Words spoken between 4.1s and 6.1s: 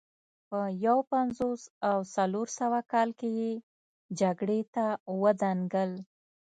جګړې ته ودانګل